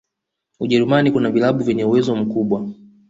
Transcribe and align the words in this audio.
ujerumani 0.59 1.11
kuna 1.11 1.31
vilab 1.31 1.61
vyenye 1.63 1.85
uwezo 1.85 2.15
mkubwa 2.15 2.69